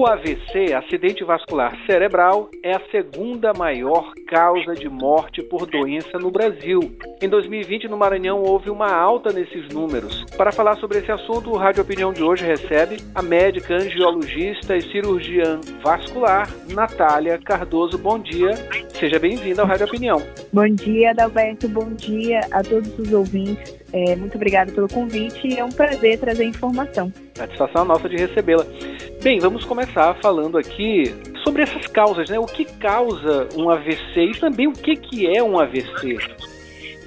O 0.00 0.06
AVC, 0.06 0.72
acidente 0.72 1.22
vascular 1.22 1.76
cerebral, 1.84 2.48
é 2.64 2.74
a 2.74 2.80
segunda 2.90 3.52
maior 3.52 4.14
causa 4.26 4.72
de 4.72 4.88
morte 4.88 5.42
por 5.42 5.66
doença 5.66 6.18
no 6.18 6.30
Brasil. 6.30 6.96
Em 7.20 7.28
2020, 7.28 7.86
no 7.86 7.98
Maranhão, 7.98 8.42
houve 8.42 8.70
uma 8.70 8.90
alta 8.90 9.30
nesses 9.30 9.68
números. 9.68 10.24
Para 10.38 10.52
falar 10.52 10.76
sobre 10.76 11.00
esse 11.00 11.12
assunto, 11.12 11.50
o 11.50 11.56
Rádio 11.58 11.82
Opinião 11.82 12.14
de 12.14 12.22
hoje 12.22 12.46
recebe 12.46 12.96
a 13.14 13.20
médica 13.20 13.74
angiologista 13.74 14.74
e 14.74 14.80
cirurgiã 14.90 15.60
vascular, 15.82 16.48
Natália 16.72 17.36
Cardoso. 17.36 17.98
Bom 17.98 18.18
dia, 18.18 18.54
seja 18.98 19.18
bem-vinda 19.18 19.60
ao 19.60 19.68
Rádio 19.68 19.84
Opinião. 19.84 20.22
Bom 20.50 20.68
dia, 20.68 21.10
Adalberto, 21.10 21.68
bom 21.68 21.92
dia 21.92 22.40
a 22.50 22.62
todos 22.62 22.98
os 22.98 23.12
ouvintes. 23.12 23.78
É, 23.92 24.16
muito 24.16 24.36
obrigada 24.36 24.72
pelo 24.72 24.88
convite 24.88 25.46
e 25.46 25.58
é 25.58 25.64
um 25.64 25.70
prazer 25.70 26.18
trazer 26.18 26.44
informação. 26.44 27.12
Satisfação 27.34 27.84
nossa 27.84 28.08
de 28.08 28.16
recebê-la. 28.16 28.64
Bem, 29.22 29.38
vamos 29.38 29.66
começar 29.66 30.14
falando 30.14 30.56
aqui 30.56 31.04
sobre 31.44 31.62
essas 31.62 31.86
causas, 31.86 32.30
né? 32.30 32.38
O 32.38 32.46
que 32.46 32.64
causa 32.64 33.48
um 33.54 33.68
AVC 33.68 34.18
e 34.18 34.40
também 34.40 34.66
o 34.66 34.72
que, 34.72 34.96
que 34.96 35.26
é 35.26 35.42
um 35.42 35.58
AVC. 35.58 36.16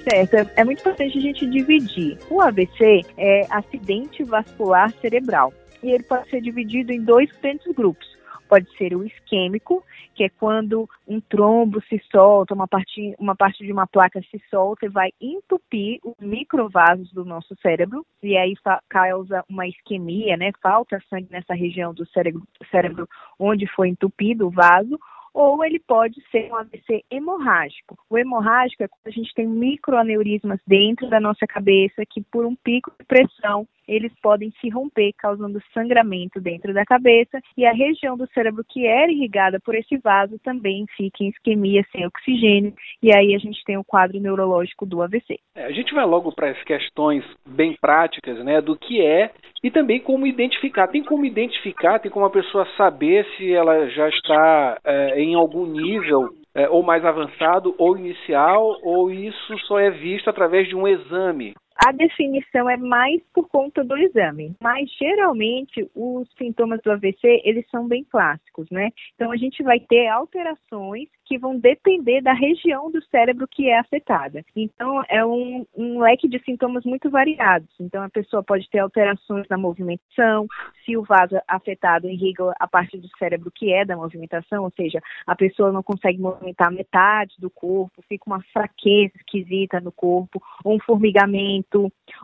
Certo, 0.08 0.34
é, 0.34 0.46
é 0.54 0.64
muito 0.64 0.78
importante 0.78 1.18
a 1.18 1.20
gente 1.20 1.44
dividir. 1.44 2.16
O 2.30 2.40
AVC 2.40 3.04
é 3.18 3.46
acidente 3.50 4.22
vascular 4.22 4.92
cerebral 5.00 5.52
e 5.82 5.90
ele 5.90 6.04
pode 6.04 6.30
ser 6.30 6.40
dividido 6.40 6.92
em 6.92 7.00
dois 7.00 7.28
grandes 7.42 7.66
grupos. 7.74 8.13
Pode 8.48 8.70
ser 8.76 8.94
o 8.94 9.04
isquêmico, 9.04 9.84
que 10.14 10.24
é 10.24 10.28
quando 10.28 10.88
um 11.06 11.20
trombo 11.20 11.82
se 11.82 12.00
solta, 12.10 12.54
uma 12.54 12.68
parte, 12.68 13.14
uma 13.18 13.34
parte 13.34 13.64
de 13.64 13.72
uma 13.72 13.86
placa 13.86 14.20
se 14.30 14.40
solta 14.50 14.86
e 14.86 14.88
vai 14.88 15.10
entupir 15.20 15.98
os 16.04 16.14
microvasos 16.20 17.12
do 17.12 17.24
nosso 17.24 17.56
cérebro, 17.60 18.04
e 18.22 18.36
aí 18.36 18.54
causa 18.88 19.44
uma 19.48 19.66
isquemia, 19.66 20.36
né? 20.36 20.50
Falta 20.62 21.02
sangue 21.08 21.28
nessa 21.30 21.54
região 21.54 21.92
do 21.92 22.06
cérebro, 22.08 22.42
cérebro 22.70 23.08
onde 23.38 23.66
foi 23.66 23.88
entupido 23.88 24.46
o 24.46 24.50
vaso, 24.50 24.98
ou 25.34 25.64
ele 25.64 25.80
pode 25.80 26.22
ser 26.30 26.48
um 26.52 26.56
AVC 26.56 27.04
hemorrágico. 27.10 27.98
O 28.08 28.16
hemorrágico 28.16 28.84
é 28.84 28.88
quando 28.88 29.06
a 29.06 29.10
gente 29.10 29.34
tem 29.34 29.48
microaneurismas 29.48 30.60
dentro 30.64 31.10
da 31.10 31.18
nossa 31.18 31.44
cabeça 31.44 32.04
que, 32.08 32.22
por 32.22 32.46
um 32.46 32.54
pico 32.54 32.92
de 32.98 33.04
pressão, 33.04 33.66
eles 33.86 34.12
podem 34.22 34.50
se 34.60 34.68
romper, 34.68 35.12
causando 35.18 35.62
sangramento 35.72 36.40
dentro 36.40 36.72
da 36.72 36.84
cabeça 36.84 37.40
e 37.56 37.66
a 37.66 37.72
região 37.72 38.16
do 38.16 38.26
cérebro 38.28 38.64
que 38.68 38.86
era 38.86 39.10
irrigada 39.10 39.58
por 39.60 39.74
esse 39.74 39.96
vaso 39.98 40.38
também 40.42 40.86
fica 40.96 41.22
em 41.22 41.28
isquemia 41.28 41.84
sem 41.92 42.06
oxigênio 42.06 42.74
e 43.02 43.14
aí 43.14 43.34
a 43.34 43.38
gente 43.38 43.62
tem 43.64 43.76
o 43.76 43.84
quadro 43.84 44.20
neurológico 44.20 44.86
do 44.86 45.02
AVC. 45.02 45.38
É, 45.54 45.64
a 45.64 45.72
gente 45.72 45.94
vai 45.94 46.04
logo 46.04 46.32
para 46.32 46.50
as 46.50 46.62
questões 46.64 47.24
bem 47.46 47.76
práticas, 47.80 48.42
né, 48.44 48.60
do 48.60 48.76
que 48.76 49.00
é 49.00 49.30
e 49.62 49.70
também 49.70 49.98
como 49.98 50.26
identificar. 50.26 50.88
Tem 50.88 51.02
como 51.02 51.24
identificar, 51.24 51.98
tem 51.98 52.10
como 52.10 52.26
a 52.26 52.30
pessoa 52.30 52.66
saber 52.76 53.26
se 53.36 53.52
ela 53.52 53.88
já 53.88 54.08
está 54.08 54.78
é, 54.84 55.20
em 55.20 55.34
algum 55.34 55.66
nível 55.66 56.28
é, 56.54 56.68
ou 56.68 56.82
mais 56.82 57.04
avançado 57.04 57.74
ou 57.78 57.96
inicial, 57.98 58.78
ou 58.82 59.10
isso 59.10 59.58
só 59.66 59.78
é 59.78 59.90
visto 59.90 60.28
através 60.30 60.68
de 60.68 60.76
um 60.76 60.86
exame? 60.86 61.54
A 61.76 61.90
definição 61.90 62.70
é 62.70 62.76
mais 62.76 63.20
por 63.32 63.48
conta 63.48 63.82
do 63.82 63.96
exame, 63.96 64.54
mas 64.60 64.88
geralmente 64.96 65.90
os 65.94 66.28
sintomas 66.38 66.80
do 66.82 66.92
AVC 66.92 67.42
eles 67.44 67.68
são 67.68 67.88
bem 67.88 68.04
clássicos, 68.04 68.70
né? 68.70 68.90
Então 69.14 69.32
a 69.32 69.36
gente 69.36 69.62
vai 69.62 69.80
ter 69.80 70.06
alterações 70.06 71.08
que 71.24 71.36
vão 71.36 71.58
depender 71.58 72.20
da 72.20 72.32
região 72.32 72.90
do 72.90 73.02
cérebro 73.06 73.48
que 73.48 73.68
é 73.68 73.78
afetada. 73.78 74.44
Então 74.54 75.02
é 75.08 75.24
um, 75.24 75.66
um 75.76 76.00
leque 76.00 76.28
de 76.28 76.38
sintomas 76.44 76.84
muito 76.84 77.10
variados. 77.10 77.68
Então 77.80 78.02
a 78.02 78.10
pessoa 78.10 78.42
pode 78.42 78.68
ter 78.70 78.78
alterações 78.78 79.46
na 79.48 79.58
movimentação, 79.58 80.46
se 80.84 80.96
o 80.96 81.02
vaso 81.02 81.36
afetado 81.48 82.08
irriga 82.08 82.52
a 82.60 82.68
parte 82.68 82.96
do 82.98 83.08
cérebro 83.18 83.50
que 83.52 83.72
é 83.72 83.84
da 83.84 83.96
movimentação, 83.96 84.62
ou 84.62 84.70
seja, 84.76 85.00
a 85.26 85.34
pessoa 85.34 85.72
não 85.72 85.82
consegue 85.82 86.20
movimentar 86.20 86.70
metade 86.70 87.34
do 87.38 87.50
corpo, 87.50 88.02
fica 88.08 88.24
uma 88.26 88.42
fraqueza 88.52 89.12
esquisita 89.16 89.80
no 89.80 89.90
corpo, 89.90 90.40
ou 90.64 90.76
um 90.76 90.80
formigamento 90.80 91.63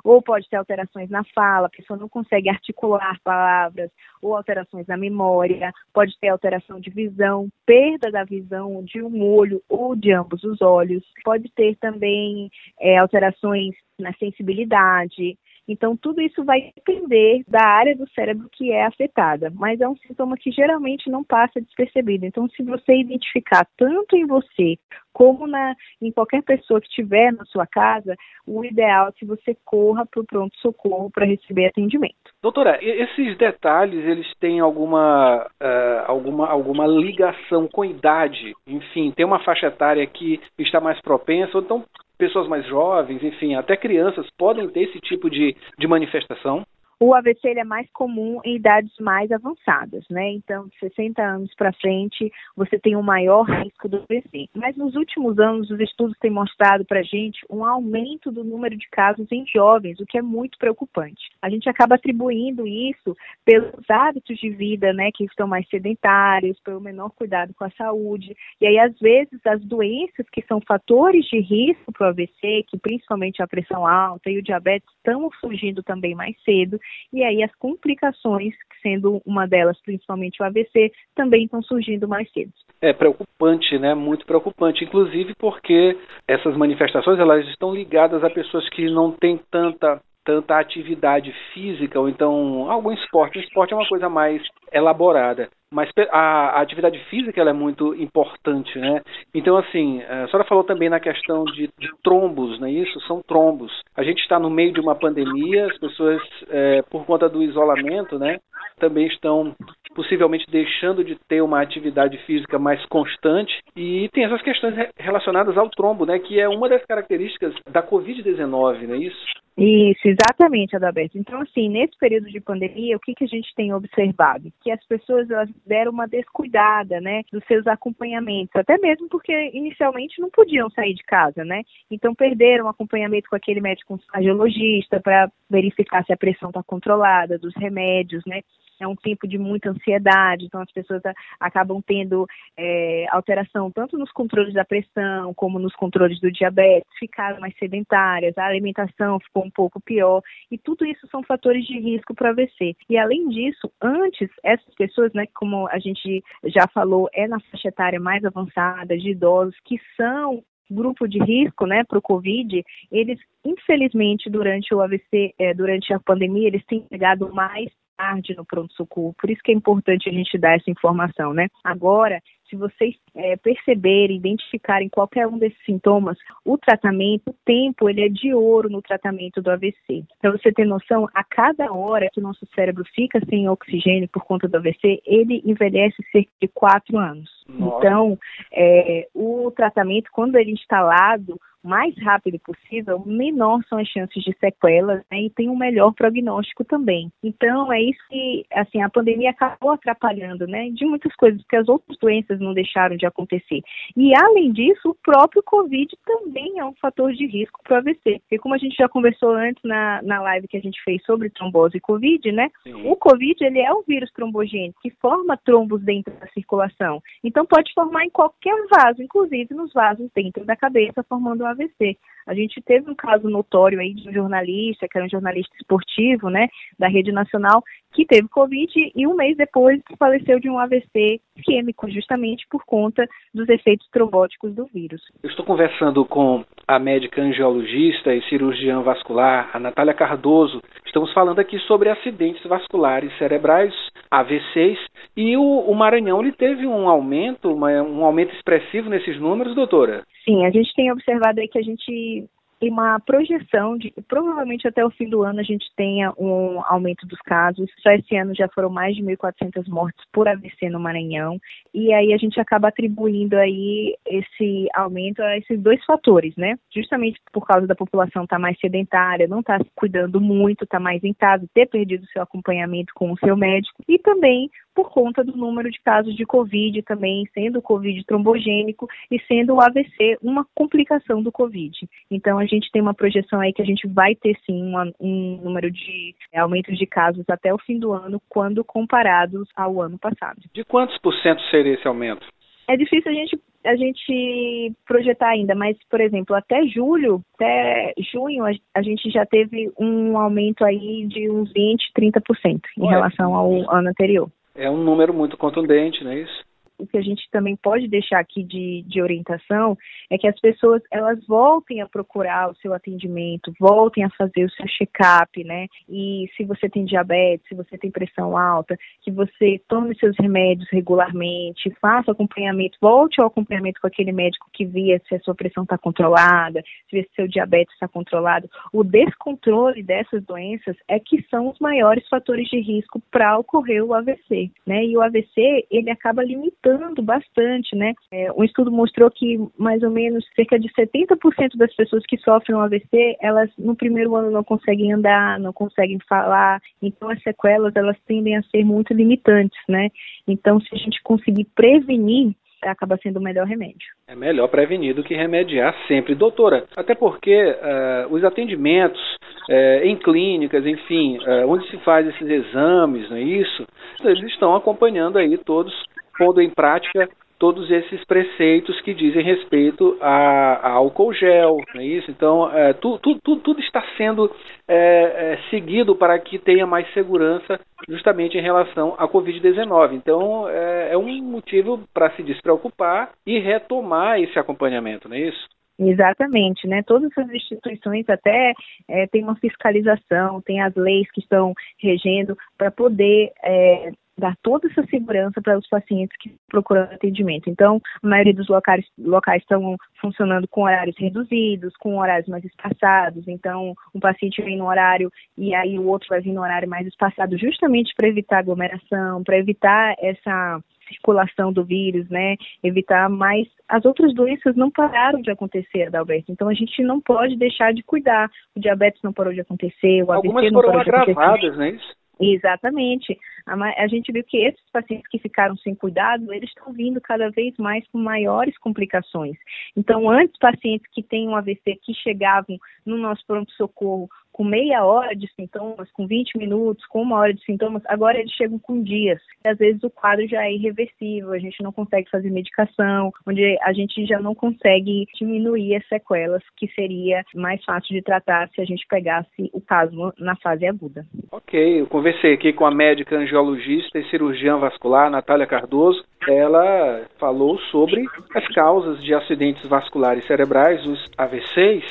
ou 0.04 0.22
pode 0.22 0.48
ter 0.48 0.56
alterações 0.56 1.10
na 1.10 1.22
fala, 1.34 1.66
a 1.66 1.70
pessoa 1.70 1.98
não 1.98 2.08
consegue 2.08 2.48
articular 2.48 3.18
palavras, 3.22 3.90
ou 4.22 4.36
alterações 4.36 4.86
na 4.86 4.96
memória, 4.96 5.72
pode 5.92 6.18
ter 6.18 6.28
alteração 6.28 6.80
de 6.80 6.90
visão, 6.90 7.48
perda 7.64 8.10
da 8.10 8.24
visão 8.24 8.82
de 8.84 9.02
um 9.02 9.22
olho 9.22 9.62
ou 9.68 9.94
de 9.94 10.12
ambos 10.12 10.44
os 10.44 10.60
olhos, 10.60 11.04
pode 11.24 11.50
ter 11.54 11.76
também 11.76 12.50
é, 12.78 12.98
alterações 12.98 13.74
na 13.98 14.12
sensibilidade, 14.14 15.38
então, 15.70 15.96
tudo 15.96 16.20
isso 16.20 16.44
vai 16.44 16.72
depender 16.74 17.44
da 17.46 17.64
área 17.64 17.96
do 17.96 18.08
cérebro 18.10 18.48
que 18.50 18.72
é 18.72 18.84
afetada, 18.84 19.52
mas 19.54 19.80
é 19.80 19.88
um 19.88 19.96
sintoma 19.96 20.36
que 20.36 20.50
geralmente 20.50 21.08
não 21.08 21.22
passa 21.22 21.60
despercebido. 21.60 22.26
Então, 22.26 22.48
se 22.50 22.62
você 22.62 22.92
identificar 22.96 23.64
tanto 23.76 24.16
em 24.16 24.26
você 24.26 24.76
como 25.12 25.46
na, 25.46 25.74
em 26.02 26.10
qualquer 26.10 26.42
pessoa 26.42 26.80
que 26.80 26.88
estiver 26.88 27.32
na 27.32 27.44
sua 27.44 27.66
casa, 27.66 28.16
o 28.46 28.64
ideal 28.64 29.08
é 29.08 29.12
que 29.12 29.24
você 29.24 29.56
corra 29.64 30.04
para 30.06 30.20
o 30.20 30.26
pronto-socorro 30.26 31.10
para 31.10 31.26
receber 31.26 31.66
atendimento. 31.66 32.16
Doutora, 32.42 32.78
esses 32.82 33.36
detalhes, 33.38 34.04
eles 34.04 34.26
têm 34.40 34.60
alguma, 34.60 35.46
uh, 35.62 36.04
alguma, 36.06 36.48
alguma 36.48 36.86
ligação 36.86 37.68
com 37.68 37.84
idade? 37.84 38.54
Enfim, 38.66 39.12
tem 39.12 39.26
uma 39.26 39.44
faixa 39.44 39.66
etária 39.66 40.06
que 40.06 40.40
está 40.58 40.80
mais 40.80 41.00
propensa, 41.00 41.58
ou 41.58 41.62
então 41.62 41.84
pessoas 42.20 42.46
mais 42.46 42.66
jovens, 42.66 43.22
enfim, 43.24 43.54
até 43.54 43.76
crianças 43.76 44.26
podem 44.38 44.68
ter 44.68 44.82
esse 44.82 45.00
tipo 45.00 45.30
de, 45.30 45.56
de 45.78 45.86
manifestação? 45.88 46.64
O 47.02 47.14
AVC 47.14 47.48
ele 47.48 47.60
é 47.60 47.64
mais 47.64 47.90
comum 47.92 48.42
em 48.44 48.56
idades 48.56 48.92
mais 49.00 49.32
avançadas, 49.32 50.04
né? 50.10 50.32
Então, 50.32 50.68
de 50.68 50.78
60 50.80 51.22
anos 51.22 51.50
para 51.54 51.72
frente, 51.72 52.30
você 52.54 52.78
tem 52.78 52.94
um 52.94 53.02
maior 53.02 53.44
risco 53.44 53.88
do 53.88 53.96
AVC. 54.02 54.50
Mas 54.54 54.76
nos 54.76 54.94
últimos 54.94 55.38
anos, 55.38 55.70
os 55.70 55.80
estudos 55.80 56.14
têm 56.18 56.30
mostrado 56.30 56.84
para 56.84 57.00
a 57.00 57.02
gente 57.02 57.40
um 57.48 57.64
aumento 57.64 58.30
do 58.30 58.44
número 58.44 58.76
de 58.76 58.86
casos 58.90 59.26
em 59.32 59.46
jovens, 59.46 59.98
o 59.98 60.04
que 60.04 60.18
é 60.18 60.22
muito 60.22 60.58
preocupante. 60.58 61.30
A 61.40 61.48
gente 61.48 61.70
acaba 61.70 61.94
atribuindo 61.94 62.66
isso 62.66 63.16
pelos 63.46 63.88
hábitos 63.88 64.36
de 64.38 64.50
vida, 64.50 64.92
né, 64.92 65.08
que 65.14 65.24
estão 65.24 65.48
mais 65.48 65.66
sedentários, 65.70 66.60
pelo 66.60 66.82
menor 66.82 67.12
cuidado 67.12 67.54
com 67.54 67.64
a 67.64 67.70
saúde. 67.70 68.36
E 68.60 68.66
aí, 68.66 68.78
às 68.78 68.98
vezes, 68.98 69.40
as 69.46 69.64
doenças 69.64 70.26
que 70.30 70.42
são 70.42 70.60
fatores 70.60 71.24
de 71.24 71.40
risco 71.40 71.92
para 71.94 72.08
o 72.08 72.10
AVC, 72.10 72.64
que 72.68 72.78
principalmente 72.78 73.42
a 73.42 73.48
pressão 73.48 73.86
alta 73.86 74.28
e 74.28 74.36
o 74.36 74.42
diabetes, 74.42 74.88
estão 74.98 75.30
surgindo 75.40 75.82
também 75.82 76.14
mais 76.14 76.36
cedo 76.44 76.78
e 77.12 77.22
aí 77.22 77.42
as 77.42 77.54
complicações, 77.56 78.54
sendo 78.82 79.20
uma 79.26 79.46
delas 79.46 79.80
principalmente 79.82 80.42
o 80.42 80.44
AVC, 80.44 80.92
também 81.14 81.44
estão 81.44 81.62
surgindo 81.62 82.08
mais 82.08 82.30
cedo. 82.32 82.52
É 82.80 82.92
preocupante, 82.92 83.78
né? 83.78 83.94
Muito 83.94 84.24
preocupante, 84.24 84.84
inclusive 84.84 85.34
porque 85.38 85.96
essas 86.26 86.56
manifestações 86.56 87.18
elas 87.18 87.46
estão 87.48 87.74
ligadas 87.74 88.24
a 88.24 88.30
pessoas 88.30 88.68
que 88.70 88.90
não 88.90 89.12
têm 89.12 89.38
tanta 89.50 90.00
tanta 90.22 90.58
atividade 90.58 91.34
física 91.52 91.98
ou 91.98 92.08
então 92.08 92.70
algum 92.70 92.92
esporte. 92.92 93.38
O 93.38 93.42
esporte 93.42 93.72
é 93.72 93.76
uma 93.76 93.88
coisa 93.88 94.08
mais 94.08 94.42
elaborada, 94.72 95.48
mas 95.72 95.88
a, 96.10 96.58
a 96.58 96.60
atividade 96.60 96.98
física 97.10 97.40
ela 97.40 97.50
é 97.50 97.54
muito 97.54 97.94
importante, 97.94 98.78
né? 98.78 99.00
Então, 99.34 99.56
assim, 99.56 100.02
a 100.02 100.26
senhora 100.28 100.48
falou 100.48 100.64
também 100.64 100.88
na 100.88 100.98
questão 100.98 101.44
de, 101.44 101.70
de 101.78 101.88
trombos, 102.02 102.58
não 102.58 102.66
é 102.66 102.72
isso? 102.72 103.00
São 103.06 103.22
trombos. 103.22 103.72
A 103.96 104.02
gente 104.02 104.20
está 104.20 104.38
no 104.38 104.50
meio 104.50 104.72
de 104.72 104.80
uma 104.80 104.94
pandemia, 104.94 105.66
as 105.66 105.78
pessoas, 105.78 106.20
é, 106.48 106.82
por 106.90 107.04
conta 107.04 107.28
do 107.28 107.42
isolamento, 107.42 108.18
né, 108.18 108.38
também 108.78 109.06
estão 109.06 109.54
possivelmente 109.94 110.46
deixando 110.50 111.04
de 111.04 111.16
ter 111.28 111.42
uma 111.42 111.60
atividade 111.60 112.16
física 112.18 112.58
mais 112.58 112.84
constante 112.86 113.52
e 113.76 114.08
tem 114.12 114.24
essas 114.24 114.40
questões 114.42 114.74
relacionadas 114.98 115.56
ao 115.56 115.68
trombo, 115.68 116.06
né, 116.06 116.18
que 116.18 116.40
é 116.40 116.48
uma 116.48 116.68
das 116.68 116.84
características 116.84 117.54
da 117.70 117.82
Covid-19, 117.82 118.86
não 118.86 118.94
é 118.94 118.98
isso? 118.98 119.24
Isso, 119.56 120.08
exatamente, 120.08 120.74
Adalberto. 120.74 121.18
Então, 121.18 121.40
assim, 121.42 121.68
nesse 121.68 121.96
período 121.98 122.30
de 122.30 122.40
pandemia, 122.40 122.96
o 122.96 123.00
que, 123.00 123.14
que 123.14 123.24
a 123.24 123.28
gente 123.28 123.54
tem 123.54 123.72
observado? 123.74 124.50
Que 124.62 124.70
as 124.70 124.82
pessoas 124.86 125.30
elas 125.30 125.50
deram 125.66 125.92
uma 125.92 126.06
descuidada, 126.06 127.00
né, 127.00 127.22
dos 127.30 127.44
seus 127.44 127.66
acompanhamentos, 127.66 128.54
até 128.54 128.78
mesmo 128.78 129.08
porque 129.08 129.50
inicialmente 129.52 130.20
não 130.20 130.30
podiam 130.30 130.70
sair 130.70 130.94
de 130.94 131.02
casa, 131.02 131.44
né? 131.44 131.62
Então, 131.90 132.14
perderam 132.14 132.66
o 132.66 132.68
acompanhamento 132.68 133.28
com 133.28 133.36
aquele 133.36 133.60
médico 133.60 133.98
cardiologista 134.08 135.00
para 135.00 135.30
verificar 135.48 136.04
se 136.04 136.12
a 136.12 136.16
pressão 136.16 136.48
está 136.50 136.62
controlada, 136.62 137.38
dos 137.38 137.54
remédios, 137.56 138.22
né? 138.26 138.40
é 138.80 138.88
um 138.88 138.96
tempo 138.96 139.28
de 139.28 139.38
muita 139.38 139.70
ansiedade, 139.70 140.46
então 140.46 140.60
as 140.60 140.72
pessoas 140.72 141.02
acabam 141.38 141.82
tendo 141.86 142.26
é, 142.56 143.06
alteração 143.10 143.70
tanto 143.70 143.98
nos 143.98 144.10
controles 144.10 144.54
da 144.54 144.64
pressão 144.64 145.34
como 145.34 145.58
nos 145.58 145.74
controles 145.74 146.18
do 146.20 146.32
diabetes, 146.32 146.88
ficaram 146.98 147.40
mais 147.40 147.54
sedentárias, 147.58 148.36
a 148.38 148.46
alimentação 148.46 149.20
ficou 149.20 149.39
um 149.44 149.50
pouco 149.50 149.80
pior, 149.80 150.22
e 150.50 150.58
tudo 150.58 150.84
isso 150.84 151.06
são 151.08 151.22
fatores 151.22 151.64
de 151.64 151.78
risco 151.78 152.14
para 152.14 152.30
AVC. 152.30 152.76
E 152.88 152.98
além 152.98 153.28
disso, 153.28 153.70
antes, 153.80 154.28
essas 154.42 154.74
pessoas, 154.74 155.12
né, 155.12 155.26
como 155.34 155.68
a 155.68 155.78
gente 155.78 156.22
já 156.44 156.66
falou, 156.72 157.08
é 157.12 157.26
na 157.26 157.40
faixa 157.40 157.68
etária 157.68 158.00
mais 158.00 158.24
avançada, 158.24 158.96
de 158.96 159.10
idosos, 159.10 159.56
que 159.64 159.78
são 159.96 160.42
grupo 160.70 161.08
de 161.08 161.18
risco, 161.18 161.66
né, 161.66 161.82
para 161.84 161.98
o 161.98 162.02
Covid, 162.02 162.62
eles, 162.92 163.18
infelizmente, 163.44 164.30
durante 164.30 164.72
o 164.72 164.80
AVC, 164.80 165.34
é, 165.38 165.52
durante 165.52 165.92
a 165.92 165.98
pandemia, 165.98 166.46
eles 166.46 166.64
têm 166.64 166.86
chegado 166.88 167.34
mais 167.34 167.68
tarde 167.96 168.34
no 168.34 168.46
pronto-socorro. 168.46 169.14
Por 169.20 169.28
isso 169.28 169.42
que 169.44 169.52
é 169.52 169.54
importante 169.54 170.08
a 170.08 170.12
gente 170.12 170.38
dar 170.38 170.56
essa 170.56 170.70
informação, 170.70 171.34
né? 171.34 171.48
Agora, 171.62 172.20
se 172.50 172.56
vocês 172.56 172.96
é, 173.14 173.36
perceberem, 173.36 174.16
identificarem 174.16 174.88
qualquer 174.88 175.26
um 175.26 175.38
desses 175.38 175.58
sintomas, 175.64 176.18
o 176.44 176.58
tratamento, 176.58 177.30
o 177.30 177.34
tempo, 177.44 177.88
ele 177.88 178.02
é 178.02 178.08
de 178.08 178.34
ouro 178.34 178.68
no 178.68 178.82
tratamento 178.82 179.40
do 179.40 179.50
AVC. 179.50 180.04
Para 180.20 180.32
você 180.32 180.52
ter 180.52 180.66
noção, 180.66 181.08
a 181.14 181.24
cada 181.24 181.72
hora 181.72 182.10
que 182.12 182.20
o 182.20 182.22
nosso 182.22 182.46
cérebro 182.54 182.84
fica 182.94 183.20
sem 183.28 183.48
oxigênio 183.48 184.08
por 184.08 184.24
conta 184.24 184.48
do 184.48 184.56
AVC, 184.56 185.00
ele 185.06 185.40
envelhece 185.44 185.96
cerca 186.10 186.30
de 186.42 186.48
quatro 186.48 186.98
anos. 186.98 187.30
Nossa. 187.48 187.78
Então, 187.78 188.18
é, 188.52 189.08
o 189.14 189.50
tratamento, 189.52 190.10
quando 190.12 190.36
ele 190.36 190.50
é 190.50 190.54
instalado, 190.54 191.40
mais 191.62 191.94
rápido 191.98 192.38
possível, 192.38 193.02
menor 193.04 193.60
são 193.68 193.78
as 193.78 193.88
chances 193.88 194.22
de 194.22 194.34
sequelas 194.38 195.02
né, 195.10 195.22
e 195.22 195.30
tem 195.30 195.48
um 195.48 195.56
melhor 195.56 195.92
prognóstico 195.92 196.64
também. 196.64 197.10
Então, 197.22 197.72
é 197.72 197.82
isso 197.82 197.98
que, 198.08 198.44
assim, 198.52 198.82
a 198.82 198.88
pandemia 198.88 199.30
acabou 199.30 199.70
atrapalhando, 199.70 200.46
né, 200.46 200.70
de 200.70 200.84
muitas 200.86 201.14
coisas, 201.16 201.40
porque 201.42 201.56
as 201.56 201.68
outras 201.68 201.98
doenças 201.98 202.40
não 202.40 202.54
deixaram 202.54 202.96
de 202.96 203.06
acontecer. 203.06 203.60
E, 203.96 204.14
além 204.14 204.52
disso, 204.52 204.90
o 204.90 204.94
próprio 204.94 205.42
Covid 205.42 205.96
também 206.04 206.58
é 206.58 206.64
um 206.64 206.74
fator 206.74 207.12
de 207.12 207.26
risco 207.26 207.60
para 207.62 207.74
o 207.74 207.78
AVC, 207.78 208.20
porque 208.20 208.38
como 208.38 208.54
a 208.54 208.58
gente 208.58 208.76
já 208.76 208.88
conversou 208.88 209.30
antes 209.30 209.62
na, 209.62 210.00
na 210.02 210.20
live 210.22 210.48
que 210.48 210.56
a 210.56 210.60
gente 210.60 210.82
fez 210.82 211.02
sobre 211.04 211.30
trombose 211.30 211.76
e 211.76 211.80
Covid, 211.80 212.32
né, 212.32 212.50
Sim. 212.62 212.88
o 212.88 212.96
Covid, 212.96 213.44
ele 213.44 213.60
é 213.60 213.72
um 213.72 213.82
vírus 213.86 214.10
trombogênico 214.12 214.80
que 214.80 214.90
forma 214.90 215.36
trombos 215.36 215.82
dentro 215.82 216.12
da 216.18 216.26
circulação. 216.28 217.02
Então, 217.22 217.44
pode 217.44 217.72
formar 217.74 218.04
em 218.04 218.10
qualquer 218.10 218.56
vaso, 218.70 219.02
inclusive 219.02 219.54
nos 219.54 219.72
vasos 219.72 220.08
dentro 220.14 220.44
da 220.44 220.56
cabeça, 220.56 221.04
formando 221.08 221.44
AVC. 221.50 221.96
A 222.26 222.34
gente 222.34 222.60
teve 222.62 222.90
um 222.90 222.94
caso 222.94 223.28
notório 223.28 223.80
aí 223.80 223.94
de 223.94 224.08
um 224.08 224.12
jornalista, 224.12 224.86
que 224.88 224.96
era 224.96 225.06
um 225.06 225.10
jornalista 225.10 225.54
esportivo, 225.60 226.28
né, 226.28 226.48
da 226.78 226.88
rede 226.88 227.12
nacional, 227.12 227.62
que 227.92 228.06
teve 228.06 228.28
Covid 228.28 228.92
e 228.94 229.06
um 229.06 229.14
mês 229.14 229.36
depois 229.36 229.80
faleceu 229.98 230.38
de 230.38 230.48
um 230.48 230.58
AVC 230.58 231.20
químico, 231.42 231.90
justamente 231.90 232.46
por 232.48 232.64
conta 232.64 233.06
dos 233.34 233.48
efeitos 233.48 233.88
trombóticos 233.90 234.54
do 234.54 234.66
vírus. 234.66 235.02
Eu 235.22 235.30
estou 235.30 235.44
conversando 235.44 236.04
com 236.04 236.44
a 236.68 236.78
médica 236.78 237.20
angiologista 237.20 238.14
e 238.14 238.22
cirurgiã 238.28 238.80
vascular, 238.82 239.50
a 239.52 239.58
Natália 239.58 239.94
Cardoso. 239.94 240.62
Estamos 240.86 241.12
falando 241.12 241.40
aqui 241.40 241.58
sobre 241.60 241.88
acidentes 241.88 242.42
vasculares 242.44 243.16
cerebrais, 243.18 243.74
AVCs, 244.10 244.78
e 245.16 245.36
o, 245.36 245.42
o 245.42 245.74
Maranhão 245.74 246.20
ele 246.20 246.32
teve 246.32 246.66
um 246.66 246.88
aumento, 246.88 247.52
uma, 247.52 247.70
um 247.82 248.04
aumento 248.04 248.34
expressivo 248.34 248.88
nesses 248.88 249.18
números, 249.20 249.54
doutora? 249.54 250.04
Sim, 250.24 250.44
a 250.44 250.50
gente 250.50 250.74
tem 250.74 250.90
observado 250.90 251.40
aí 251.40 251.48
que 251.48 251.58
a 251.58 251.62
gente 251.62 252.28
tem 252.60 252.70
uma 252.70 253.00
projeção 253.00 253.78
de 253.78 253.90
que 253.90 254.02
provavelmente 254.02 254.68
até 254.68 254.84
o 254.84 254.90
fim 254.90 255.08
do 255.08 255.22
ano 255.22 255.40
a 255.40 255.42
gente 255.42 255.66
tenha 255.74 256.12
um 256.18 256.62
aumento 256.66 257.06
dos 257.06 257.18
casos. 257.20 257.70
Só 257.82 257.90
esse 257.92 258.14
ano 258.14 258.34
já 258.34 258.46
foram 258.54 258.68
mais 258.68 258.94
de 258.94 259.02
1.400 259.02 259.66
mortes 259.66 260.04
por 260.12 260.28
AVC 260.28 260.68
no 260.68 260.78
Maranhão. 260.78 261.40
E 261.72 261.90
aí 261.92 262.12
a 262.12 262.18
gente 262.18 262.38
acaba 262.38 262.68
atribuindo 262.68 263.36
aí 263.36 263.96
esse 264.06 264.68
aumento 264.74 265.22
a 265.22 265.38
esses 265.38 265.58
dois 265.58 265.82
fatores, 265.86 266.36
né? 266.36 266.56
Justamente 266.72 267.18
por 267.32 267.46
causa 267.46 267.66
da 267.66 267.74
população 267.74 268.24
estar 268.24 268.36
tá 268.36 268.40
mais 268.40 268.58
sedentária, 268.60 269.26
não 269.26 269.40
estar 269.40 269.58
tá 269.58 269.64
se 269.64 269.70
cuidando 269.74 270.20
muito, 270.20 270.64
estar 270.64 270.78
tá 270.78 270.82
mais 270.82 271.02
em 271.02 271.14
casa, 271.14 271.48
ter 271.54 271.66
perdido 271.66 272.06
seu 272.08 272.22
acompanhamento 272.22 272.92
com 272.94 273.10
o 273.10 273.18
seu 273.18 273.36
médico 273.36 273.82
e 273.88 273.98
também 273.98 274.50
por 274.74 274.90
conta 274.90 275.24
do 275.24 275.36
número 275.36 275.70
de 275.70 275.80
casos 275.80 276.14
de 276.14 276.24
Covid 276.24 276.82
também, 276.82 277.24
sendo 277.34 277.58
o 277.58 277.62
Covid 277.62 278.04
trombogênico 278.04 278.88
e 279.10 279.20
sendo 279.26 279.54
o 279.54 279.60
AVC 279.60 280.18
uma 280.22 280.46
complicação 280.54 281.22
do 281.22 281.32
Covid. 281.32 281.88
Então, 282.10 282.38
a 282.38 282.46
gente 282.46 282.70
tem 282.70 282.80
uma 282.80 282.94
projeção 282.94 283.40
aí 283.40 283.52
que 283.52 283.62
a 283.62 283.64
gente 283.64 283.86
vai 283.88 284.14
ter 284.14 284.36
sim 284.46 284.62
uma, 284.62 284.90
um 285.00 285.40
número 285.42 285.70
de 285.70 286.14
é, 286.32 286.40
aumentos 286.40 286.78
de 286.78 286.86
casos 286.86 287.24
até 287.28 287.52
o 287.52 287.58
fim 287.58 287.78
do 287.78 287.92
ano, 287.92 288.20
quando 288.28 288.64
comparados 288.64 289.48
ao 289.56 289.80
ano 289.80 289.98
passado. 289.98 290.40
De 290.52 290.64
quantos 290.64 290.96
por 290.98 291.14
cento 291.14 291.40
seria 291.50 291.74
esse 291.74 291.86
aumento? 291.86 292.26
É 292.68 292.76
difícil 292.76 293.10
a 293.10 293.14
gente 293.14 293.40
a 293.62 293.76
gente 293.76 294.72
projetar 294.86 295.28
ainda, 295.28 295.54
mas, 295.54 295.76
por 295.90 296.00
exemplo, 296.00 296.34
até 296.34 296.64
julho, 296.66 297.22
até 297.34 297.92
junho, 298.10 298.46
a, 298.46 298.52
a 298.74 298.82
gente 298.82 299.10
já 299.10 299.26
teve 299.26 299.70
um 299.78 300.16
aumento 300.16 300.64
aí 300.64 301.06
de 301.06 301.30
uns 301.30 301.52
20, 301.52 301.92
30% 301.94 302.60
em 302.78 302.82
Ué. 302.84 302.88
relação 302.88 303.34
ao 303.34 303.70
ano 303.70 303.90
anterior 303.90 304.30
é 304.60 304.70
um 304.70 304.76
número 304.76 305.12
muito 305.12 305.36
contundente, 305.36 306.04
não 306.04 306.10
é 306.10 306.20
isso? 306.20 306.49
O 306.80 306.86
que 306.86 306.96
a 306.96 307.02
gente 307.02 307.28
também 307.30 307.56
pode 307.56 307.88
deixar 307.88 308.20
aqui 308.20 308.42
de, 308.42 308.84
de 308.86 309.02
orientação 309.02 309.76
é 310.08 310.16
que 310.16 310.28
as 310.28 310.38
pessoas 310.40 310.82
elas 310.90 311.18
voltem 311.26 311.80
a 311.80 311.88
procurar 311.88 312.50
o 312.50 312.56
seu 312.56 312.72
atendimento, 312.72 313.52
voltem 313.58 314.04
a 314.04 314.10
fazer 314.10 314.44
o 314.44 314.50
seu 314.50 314.66
check-up, 314.68 315.42
né? 315.44 315.66
E 315.88 316.28
se 316.36 316.44
você 316.44 316.68
tem 316.68 316.84
diabetes, 316.84 317.46
se 317.48 317.54
você 317.54 317.76
tem 317.76 317.90
pressão 317.90 318.36
alta, 318.36 318.76
que 319.02 319.10
você 319.10 319.60
tome 319.68 319.96
seus 319.96 320.16
remédios 320.18 320.68
regularmente, 320.70 321.74
faça 321.80 322.12
acompanhamento, 322.12 322.78
volte 322.80 323.20
ao 323.20 323.26
acompanhamento 323.26 323.80
com 323.80 323.86
aquele 323.86 324.12
médico 324.12 324.48
que 324.52 324.64
via 324.64 325.00
se 325.08 325.14
a 325.14 325.20
sua 325.20 325.34
pressão 325.34 325.64
está 325.64 325.76
controlada, 325.76 326.62
se 326.88 327.00
se 327.02 327.10
seu 327.14 327.28
diabetes 327.28 327.72
está 327.74 327.88
controlado. 327.88 328.48
O 328.72 328.82
descontrole 328.82 329.82
dessas 329.82 330.24
doenças 330.24 330.76
é 330.88 330.98
que 330.98 331.24
são 331.30 331.48
os 331.48 331.58
maiores 331.58 332.06
fatores 332.08 332.48
de 332.48 332.60
risco 332.60 333.00
para 333.10 333.38
ocorrer 333.38 333.84
o 333.84 333.94
AVC, 333.94 334.50
né? 334.66 334.84
E 334.84 334.96
o 334.96 335.02
AVC 335.02 335.66
ele 335.70 335.90
acaba 335.90 336.22
limitando 336.22 336.69
aumentando 336.74 337.02
bastante, 337.02 337.74
né? 337.76 337.94
É, 338.12 338.32
um 338.32 338.44
estudo 338.44 338.70
mostrou 338.70 339.10
que 339.10 339.38
mais 339.58 339.82
ou 339.82 339.90
menos 339.90 340.24
cerca 340.34 340.58
de 340.58 340.68
70% 340.72 341.56
das 341.56 341.74
pessoas 341.74 342.04
que 342.06 342.16
sofrem 342.18 342.56
um 342.56 342.60
AVC, 342.60 343.16
elas 343.20 343.50
no 343.58 343.74
primeiro 343.74 344.14
ano 344.16 344.30
não 344.30 344.44
conseguem 344.44 344.92
andar, 344.92 345.38
não 345.38 345.52
conseguem 345.52 345.98
falar, 346.08 346.60
então 346.82 347.10
as 347.10 347.22
sequelas 347.22 347.74
elas 347.76 347.96
tendem 348.06 348.36
a 348.36 348.42
ser 348.44 348.64
muito 348.64 348.92
limitantes, 348.92 349.58
né? 349.68 349.88
Então 350.26 350.60
se 350.60 350.74
a 350.74 350.78
gente 350.78 351.02
conseguir 351.02 351.46
prevenir 351.54 352.34
acaba 352.68 352.98
sendo 353.02 353.18
o 353.18 353.22
melhor 353.22 353.46
remédio. 353.46 353.88
É 354.06 354.14
melhor 354.14 354.48
prevenir 354.48 354.94
do 354.94 355.02
que 355.02 355.14
remediar 355.14 355.74
sempre. 355.86 356.14
Doutora, 356.14 356.64
até 356.76 356.94
porque 356.94 357.34
uh, 357.34 358.12
os 358.12 358.22
atendimentos 358.24 359.00
uh, 359.48 359.84
em 359.84 359.96
clínicas, 359.96 360.66
enfim, 360.66 361.18
uh, 361.18 361.48
onde 361.48 361.68
se 361.70 361.78
faz 361.78 362.06
esses 362.06 362.28
exames, 362.28 363.08
não 363.08 363.16
é 363.16 363.22
isso? 363.22 363.66
Eles 364.04 364.24
estão 364.32 364.54
acompanhando 364.54 365.18
aí 365.18 365.38
todos 365.38 365.72
pondo 366.20 366.42
em 366.42 366.50
prática 366.50 367.08
todos 367.38 367.70
esses 367.70 368.04
preceitos 368.04 368.78
que 368.82 368.92
dizem 368.92 369.24
respeito 369.24 369.96
a, 369.98 370.60
a 370.62 370.70
álcool 370.72 371.14
gel, 371.14 371.56
não 371.74 371.80
é 371.80 371.86
isso? 371.86 372.10
Então, 372.10 372.54
é, 372.54 372.74
tu, 372.74 372.98
tu, 372.98 373.18
tu, 373.24 373.36
tudo 373.36 373.58
está 373.60 373.82
sendo 373.96 374.30
é, 374.68 374.76
é, 374.76 375.38
seguido 375.48 375.96
para 375.96 376.18
que 376.18 376.38
tenha 376.38 376.66
mais 376.66 376.92
segurança 376.92 377.58
justamente 377.88 378.36
em 378.36 378.42
relação 378.42 378.94
à 378.98 379.08
Covid-19. 379.08 379.94
Então, 379.94 380.46
é, 380.50 380.92
é 380.92 380.98
um 380.98 381.08
motivo 381.22 381.80
para 381.94 382.10
se 382.10 382.22
despreocupar 382.22 383.12
e 383.26 383.38
retomar 383.38 384.20
esse 384.20 384.38
acompanhamento, 384.38 385.08
não 385.08 385.16
é 385.16 385.20
isso? 385.20 385.48
Exatamente, 385.78 386.68
né? 386.68 386.82
Todas 386.82 387.10
essas 387.10 387.32
instituições 387.32 388.06
até 388.06 388.52
é, 388.86 389.06
têm 389.06 389.24
uma 389.24 389.36
fiscalização, 389.36 390.42
tem 390.42 390.60
as 390.60 390.74
leis 390.74 391.10
que 391.10 391.20
estão 391.20 391.54
regendo 391.78 392.36
para 392.58 392.70
poder 392.70 393.32
é, 393.42 393.92
dar 394.20 394.36
toda 394.42 394.68
essa 394.68 394.84
segurança 394.84 395.40
para 395.42 395.58
os 395.58 395.66
pacientes 395.68 396.16
que 396.18 396.32
procuram 396.48 396.82
atendimento. 396.82 397.50
Então, 397.50 397.80
a 398.02 398.06
maioria 398.06 398.34
dos 398.34 398.48
locais, 398.48 398.84
locais 398.98 399.42
estão 399.42 399.76
funcionando 400.00 400.46
com 400.46 400.62
horários 400.62 400.96
reduzidos, 400.98 401.76
com 401.78 401.98
horários 401.98 402.28
mais 402.28 402.44
espaçados. 402.44 403.26
Então, 403.26 403.74
um 403.94 404.00
paciente 404.00 404.42
vem 404.42 404.56
no 404.56 404.66
horário 404.66 405.10
e 405.36 405.54
aí 405.54 405.78
o 405.78 405.86
outro 405.86 406.08
vai 406.08 406.20
vir 406.20 406.32
no 406.32 406.42
horário 406.42 406.68
mais 406.68 406.86
espaçado, 406.86 407.36
justamente 407.38 407.92
para 407.96 408.08
evitar 408.08 408.38
aglomeração, 408.38 409.24
para 409.24 409.38
evitar 409.38 409.94
essa 409.98 410.60
circulação 410.90 411.52
do 411.52 411.64
vírus, 411.64 412.08
né? 412.08 412.36
Evitar 412.62 413.08
mais. 413.08 413.46
As 413.68 413.84
outras 413.84 414.12
doenças 414.12 414.56
não 414.56 414.70
pararam 414.70 415.22
de 415.22 415.30
acontecer, 415.30 415.84
Adalberto. 415.84 416.32
Então 416.32 416.48
a 416.48 416.54
gente 416.54 416.82
não 416.82 417.00
pode 417.00 417.36
deixar 417.36 417.72
de 417.72 417.82
cuidar. 417.82 418.28
O 418.54 418.60
diabetes 418.60 419.00
não 419.02 419.12
parou 419.12 419.32
de 419.32 419.40
acontecer, 419.40 420.02
o 420.02 420.12
Algumas 420.12 420.44
AVC 420.44 420.50
não 420.52 420.62
parou 420.62 420.82
de 420.82 420.90
acontecer. 420.90 421.10
Algumas 421.10 421.30
foram 421.32 421.40
agravadas, 421.40 421.56
não 421.56 421.64
é 421.64 421.70
isso? 421.70 421.99
Exatamente. 422.20 423.18
A, 423.46 423.54
a, 423.82 423.88
gente 423.88 424.12
viu 424.12 424.22
que 424.22 424.36
esses 424.36 424.60
pacientes 424.70 425.08
que 425.08 425.18
ficaram 425.18 425.56
sem 425.56 425.74
cuidado, 425.74 426.30
eles 426.34 426.50
estão 426.50 426.70
vindo 426.70 427.00
cada 427.00 427.30
vez 427.30 427.56
mais 427.56 427.86
com 427.88 427.98
maiores 427.98 428.58
complicações. 428.58 429.38
Então, 429.74 430.08
antes, 430.08 430.38
pacientes 430.38 430.86
que 430.92 431.02
têm 431.02 431.28
um 431.28 431.34
AVC 431.34 431.78
que 431.82 431.94
chegavam 431.94 432.58
no 432.84 432.98
nosso 432.98 433.24
pronto-socorro 433.26 434.08
com 434.40 434.44
meia 434.44 434.82
hora 434.86 435.14
de 435.14 435.30
sintomas, 435.34 435.92
com 435.92 436.06
20 436.06 436.38
minutos, 436.38 436.86
com 436.86 437.02
uma 437.02 437.18
hora 437.18 437.34
de 437.34 437.44
sintomas, 437.44 437.82
agora 437.84 438.18
eles 438.18 438.32
chegam 438.32 438.58
com 438.58 438.82
dias. 438.82 439.20
E 439.44 439.48
às 439.48 439.58
vezes 439.58 439.82
o 439.84 439.90
quadro 439.90 440.26
já 440.26 440.42
é 440.44 440.54
irreversível, 440.54 441.32
a 441.32 441.38
gente 441.38 441.62
não 441.62 441.70
consegue 441.70 442.08
fazer 442.08 442.30
medicação, 442.30 443.12
onde 443.28 443.58
a 443.60 443.72
gente 443.74 444.06
já 444.06 444.18
não 444.18 444.34
consegue 444.34 445.06
diminuir 445.18 445.76
as 445.76 445.86
sequelas, 445.88 446.42
que 446.56 446.68
seria 446.68 447.22
mais 447.34 447.62
fácil 447.66 447.94
de 447.94 448.00
tratar 448.00 448.48
se 448.54 448.62
a 448.62 448.64
gente 448.64 448.86
pegasse 448.88 449.50
o 449.52 449.60
caso 449.60 450.10
na 450.18 450.34
fase 450.36 450.66
aguda. 450.66 451.04
Ok, 451.30 451.82
eu 451.82 451.86
conversei 451.86 452.32
aqui 452.32 452.50
com 452.54 452.64
a 452.64 452.70
médica 452.70 453.18
angiologista 453.18 453.98
e 453.98 454.08
cirurgiã 454.08 454.56
vascular, 454.56 455.10
Natália 455.10 455.46
Cardoso. 455.46 456.02
Ela 456.26 457.02
falou 457.18 457.58
sobre 457.70 458.06
as 458.34 458.48
causas 458.54 459.04
de 459.04 459.12
acidentes 459.12 459.68
vasculares 459.68 460.26
cerebrais, 460.26 460.82
os 460.86 461.10
AVCs. 461.18 461.84